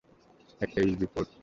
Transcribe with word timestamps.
একটা 0.61 0.79
USB 0.81 1.07
port. 1.13 1.29